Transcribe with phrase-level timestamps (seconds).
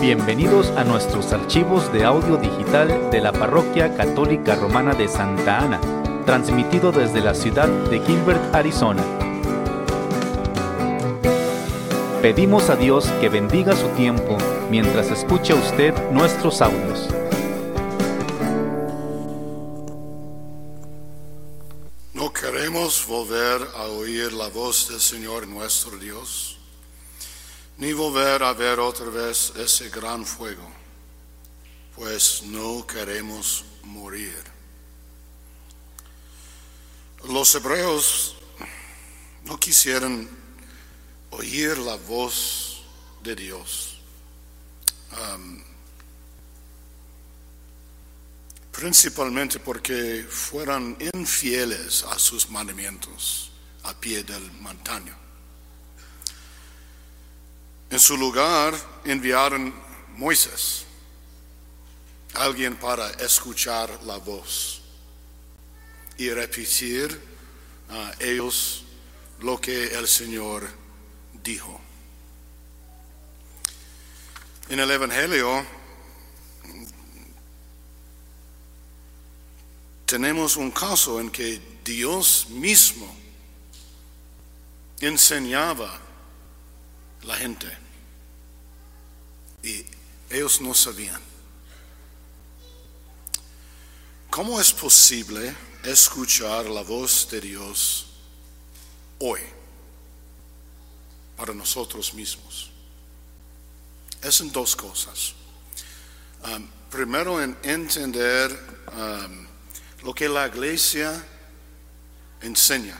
[0.00, 5.78] Bienvenidos a nuestros archivos de audio digital de la Parroquia Católica Romana de Santa Ana,
[6.24, 9.04] transmitido desde la ciudad de Gilbert, Arizona.
[12.22, 14.38] Pedimos a Dios que bendiga su tiempo
[14.70, 17.06] mientras escucha usted nuestros audios.
[22.14, 26.59] No queremos volver a oír la voz del Señor nuestro Dios,
[27.80, 30.70] ni volver a ver otra vez ese gran fuego,
[31.96, 34.44] pues no queremos morir.
[37.26, 38.36] Los hebreos
[39.44, 40.28] no quisieran
[41.30, 42.82] oír la voz
[43.22, 43.96] de Dios.
[48.72, 53.50] Principalmente porque fueran infieles a sus mandamientos
[53.84, 55.19] a pie del montaño.
[57.90, 58.72] En su lugar
[59.04, 59.74] enviaron
[60.16, 60.84] Moisés,
[62.34, 64.80] alguien para escuchar la voz
[66.16, 67.20] y repetir
[67.88, 68.84] a ellos
[69.40, 70.68] lo que el Señor
[71.42, 71.80] dijo.
[74.68, 75.66] En el Evangelio
[80.06, 83.12] tenemos un caso en que Dios mismo
[85.00, 86.09] enseñaba
[87.22, 87.66] la gente
[89.62, 89.84] y
[90.30, 91.20] ellos no sabían.
[94.30, 98.06] ¿Cómo es posible escuchar la voz de Dios
[99.18, 99.40] hoy
[101.36, 102.70] para nosotros mismos?
[104.22, 105.34] Es en dos cosas.
[106.44, 108.50] Um, primero en entender
[108.92, 109.46] um,
[110.04, 111.26] lo que la iglesia
[112.40, 112.98] enseña.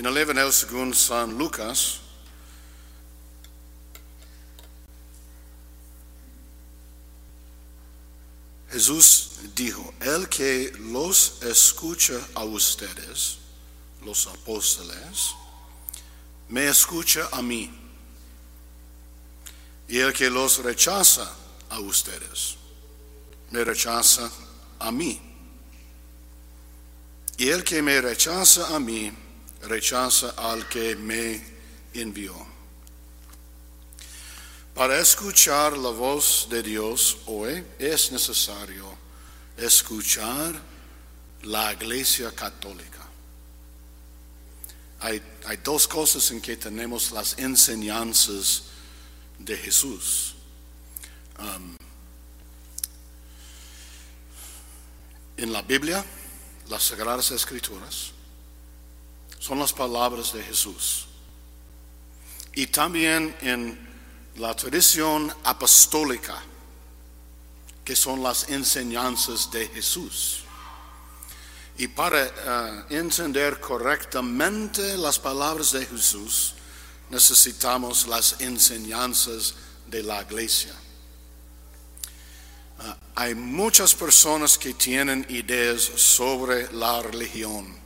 [0.00, 1.98] En el Evangelio según San Lucas,
[8.70, 13.40] Jesús dijo, el que los escucha a ustedes,
[14.02, 15.34] los apóstoles,
[16.48, 17.70] me escucha a mí.
[19.86, 21.30] Y el que los rechaza
[21.68, 22.56] a ustedes,
[23.50, 24.30] me rechaza
[24.78, 25.20] a mí.
[27.36, 29.12] Y el que me rechaza a mí,
[29.62, 31.42] rechaza al que me
[31.94, 32.34] envió.
[34.74, 38.96] Para escuchar la voz de Dios hoy es necesario
[39.56, 40.60] escuchar
[41.42, 42.98] la iglesia católica.
[45.00, 45.22] Hay,
[45.64, 48.64] dos cosas en que tenemos las enseñanzas
[49.38, 50.34] de Jesús.
[51.38, 51.76] Um,
[55.38, 56.04] en la Biblia,
[56.68, 58.12] las Sagradas Escrituras,
[59.40, 61.06] son las palabras de Jesús.
[62.54, 63.88] Y también en
[64.36, 66.40] la tradición apostólica,
[67.84, 70.44] que son las enseñanzas de Jesús.
[71.78, 76.54] Y para uh, entender correctamente las palabras de Jesús,
[77.08, 79.54] necesitamos las enseñanzas
[79.86, 80.74] de la iglesia.
[82.78, 87.80] Uh, hay muchas personas que tienen ideas sobre la religión.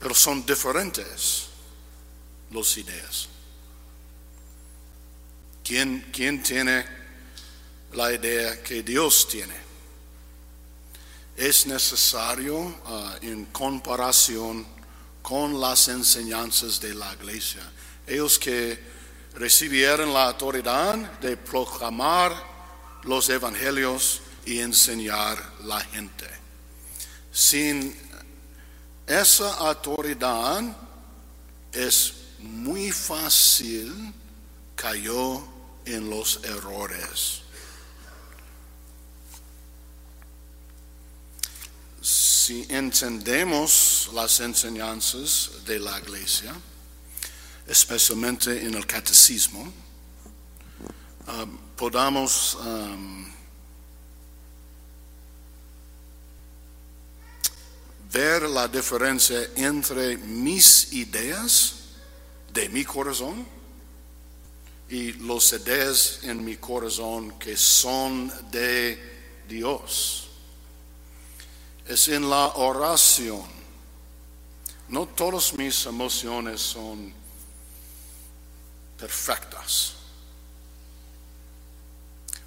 [0.00, 1.46] Pero son diferentes
[2.50, 3.28] las ideas.
[5.62, 6.84] ¿Quién, quién tiene
[7.92, 9.54] la idea que Dios tiene?
[11.36, 12.74] Es necesario uh,
[13.20, 14.66] en comparación
[15.22, 17.62] con las enseñanzas de la iglesia.
[18.06, 18.82] Ellos que
[19.34, 22.32] recibieron la autoridad de proclamar
[23.04, 26.26] los evangelios y enseñar la gente.
[27.32, 27.96] Sin
[29.10, 30.62] esa autoridad
[31.72, 34.14] es muy fácil
[34.76, 35.42] cayó
[35.84, 37.42] en los errores.
[42.00, 46.54] Si entendemos las enseñanzas de la iglesia,
[47.66, 49.72] especialmente en el catecismo,
[51.26, 53.39] um, podamos um,
[58.12, 61.74] ver la diferencia entre mis ideas
[62.52, 63.46] de mi corazón
[64.88, 70.28] y los ideas en mi corazón que son de Dios.
[71.86, 73.44] Es en la oración.
[74.88, 77.12] No todas mis emociones son
[78.98, 79.94] perfectas.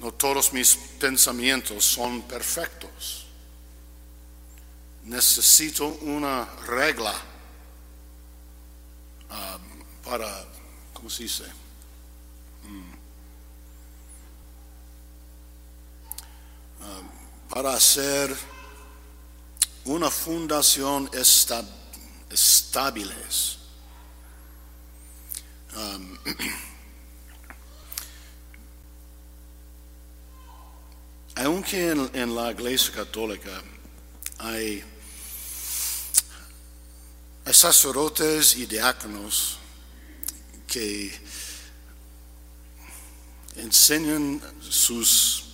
[0.00, 3.23] No todos mis pensamientos son perfectos.
[5.04, 7.14] Necesito una regla
[10.04, 10.44] para,
[10.92, 11.44] ¿cómo se dice?
[12.64, 12.94] Um,
[17.48, 18.34] para hacer
[19.84, 21.64] una fundación esta-
[22.30, 23.14] estable.
[25.76, 26.18] Um,
[31.36, 33.62] aunque en, en la iglesia católica
[34.38, 34.84] hay
[37.64, 39.56] sacerdotes y diáconos
[40.66, 41.18] que
[43.56, 45.44] enseñan sus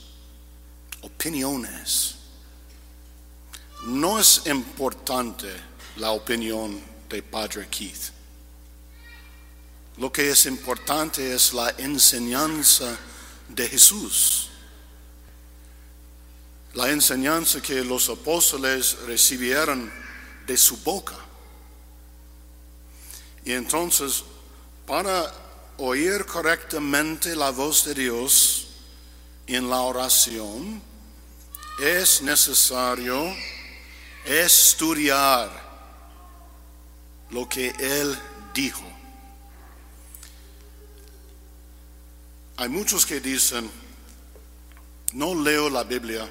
[1.03, 2.17] opiniones.
[3.85, 5.55] No es importante
[5.99, 8.11] la opinión de Padre Keith.
[9.97, 12.99] Lo que es importante es la enseñanza
[13.49, 14.49] de Jesús.
[16.75, 19.93] La enseñanza que los apóstoles recibieron
[20.45, 21.30] de su boca.
[23.45, 24.25] Y entonces,
[24.87, 25.33] para
[25.79, 28.69] oír correctamente la voz de Dios
[29.47, 30.83] en la oración,
[31.81, 33.35] es necesario
[34.25, 35.51] estudiar
[37.31, 38.19] lo que Él
[38.53, 38.85] dijo.
[42.57, 43.71] Hay muchos que dicen,
[45.15, 46.29] no leo la Biblia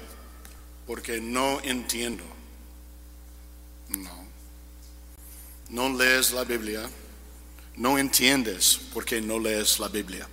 [0.86, 2.24] porque no entiendo.
[3.88, 4.20] No.
[5.68, 6.88] No lees la Biblia,
[7.80, 10.28] no entiendes porque no lees la Biblia.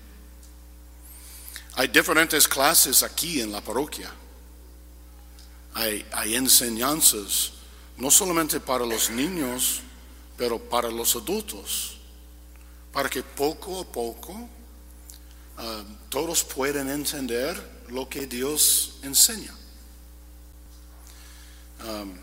[1.76, 4.12] Hay diferentes clases aquí en la parroquia.
[5.74, 7.54] Hay, enseñanzas,
[7.96, 9.80] no solamente para los niños,
[10.36, 11.98] pero para los adultos,
[12.92, 14.50] para que poco a poco
[15.58, 17.56] ah, todos puedan entender
[17.88, 19.56] lo que Dios enseña.
[21.86, 22.14] Um,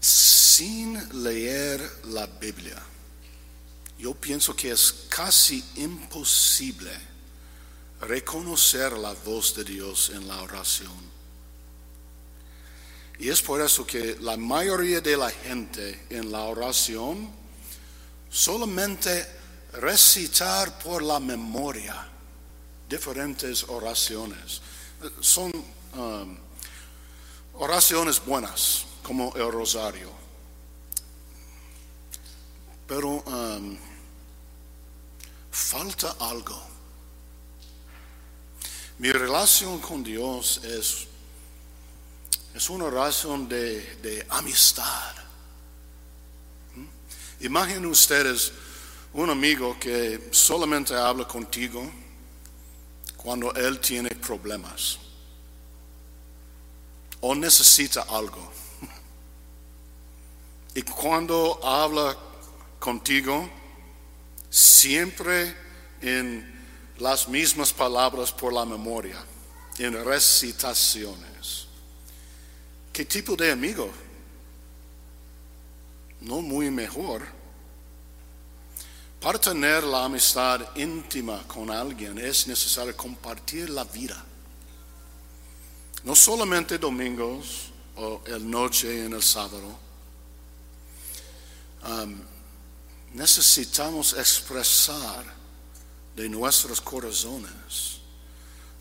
[0.00, 2.80] sin leer la Biblia,
[3.98, 6.92] yo pienso que es casi imposible
[8.00, 11.16] reconocer la voz de Dios en la oración.
[13.18, 17.30] Y es por eso que la mayoría de la gente en la oración
[18.28, 19.26] solamente
[19.72, 22.08] recitar por la memoria
[22.88, 24.60] diferentes oraciones.
[25.20, 25.50] Son
[25.94, 26.36] um,
[27.54, 30.25] oraciones buenas, como el rosario.
[32.86, 33.76] Pero um,
[35.50, 36.60] falta algo.
[38.98, 41.06] Mi relación con Dios es,
[42.54, 45.14] es una relación de, de amistad.
[46.74, 47.44] ¿Mm?
[47.44, 48.52] Imaginen ustedes
[49.12, 51.90] un amigo que solamente habla contigo
[53.16, 54.98] cuando él tiene problemas
[57.20, 58.52] o necesita algo.
[60.74, 62.14] Y cuando habla
[62.86, 63.50] contigo,
[64.48, 65.52] siempre
[66.00, 66.54] en
[66.98, 69.18] las mismas palabras por la memoria,
[69.76, 71.66] en recitaciones.
[72.92, 73.90] ¿Qué tipo de amigo?
[76.20, 77.26] No muy mejor.
[79.20, 84.24] Para tener la amistad íntima con alguien es necesario compartir la vida.
[86.04, 89.76] No solamente domingos o el noche en el sábado.
[91.84, 92.35] Um,
[93.16, 95.24] necesitamos expresar
[96.14, 98.00] de nuestros corazones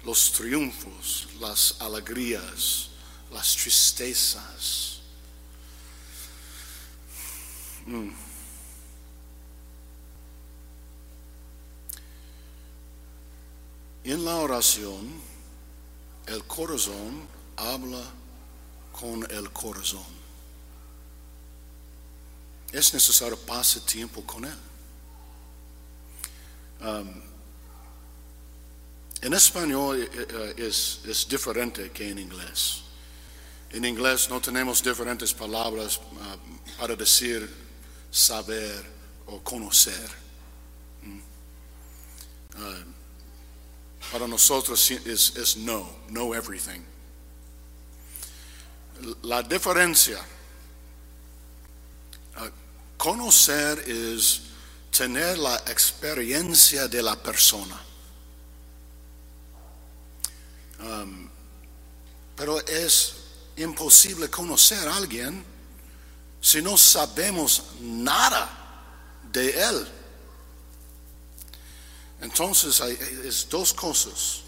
[0.03, 2.89] los triunfos, las alegrías,
[3.31, 4.99] las tristezas.
[7.85, 8.09] Mm.
[14.03, 15.21] En la oración,
[16.27, 18.03] el corazón habla
[18.91, 20.24] con el corazón.
[22.75, 24.57] Es necesario pasar tiempo con él.
[26.81, 27.21] Um,
[29.21, 32.81] en español eh, eh, es, es diferente que en inglés.
[33.71, 37.49] En inglés no tenemos diferentes palabras uh, para decir
[38.11, 38.85] saber
[39.27, 40.09] o conocer.
[41.01, 41.19] Mm.
[42.57, 42.83] Uh,
[44.11, 46.83] para nosotros es, es no, know everything.
[49.21, 50.19] La diferencia,
[52.97, 54.41] conocer es
[54.95, 57.81] tener la experiencia de la persona.
[60.79, 61.29] Um,
[62.35, 63.15] pero es
[63.57, 65.43] imposible conocer a alguien
[66.41, 68.49] si no sabemos nada
[69.31, 69.87] de él.
[72.21, 72.97] Entonces hay
[73.49, 74.41] dos cosas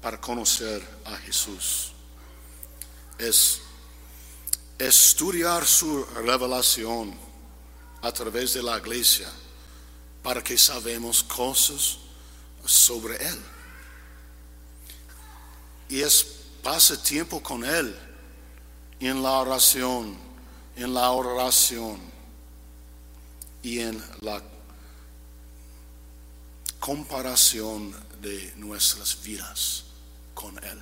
[0.00, 1.92] para conocer a Jesús.
[3.18, 3.60] Es
[4.78, 7.16] estudiar su revelación
[8.04, 9.26] a través de la iglesia
[10.22, 11.96] para que sabemos cosas
[12.66, 13.38] sobre Él.
[15.88, 16.22] Y es
[16.62, 17.96] pase tiempo con Él
[19.00, 20.18] en la oración,
[20.76, 21.98] en la oración
[23.62, 24.42] y en la
[26.78, 29.84] comparación de nuestras vidas
[30.34, 30.78] con Él.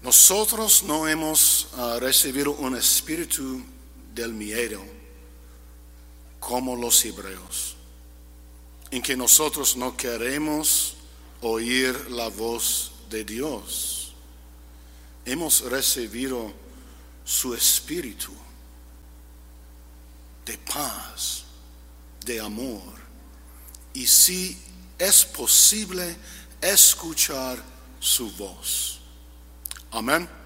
[0.00, 3.75] Nosotros no hemos ah, recibido un espíritu
[4.16, 4.82] del miedo
[6.40, 7.76] como los hebreos,
[8.90, 10.96] en que nosotros no queremos
[11.42, 14.14] oír la voz de Dios.
[15.24, 16.52] Hemos recibido
[17.24, 18.32] su espíritu
[20.46, 21.44] de paz,
[22.24, 22.94] de amor.
[23.92, 24.56] Y si
[24.98, 26.16] es posible
[26.60, 27.62] escuchar
[28.00, 29.00] su voz.
[29.90, 30.45] Amén.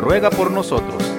[0.00, 1.09] ruega por nosotros.